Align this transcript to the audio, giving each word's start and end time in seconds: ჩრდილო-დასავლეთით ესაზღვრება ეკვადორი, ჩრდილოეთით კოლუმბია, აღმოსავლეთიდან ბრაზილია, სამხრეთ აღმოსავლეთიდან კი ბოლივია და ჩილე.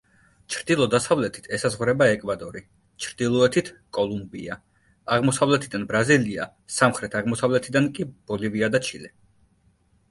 ჩრდილო-დასავლეთით 0.53 1.49
ესაზღვრება 1.57 2.07
ეკვადორი, 2.13 2.63
ჩრდილოეთით 3.05 3.69
კოლუმბია, 3.99 4.59
აღმოსავლეთიდან 5.19 5.85
ბრაზილია, 5.93 6.51
სამხრეთ 6.81 7.21
აღმოსავლეთიდან 7.23 7.93
კი 7.99 8.09
ბოლივია 8.33 8.75
და 8.77 8.85
ჩილე. 8.91 9.17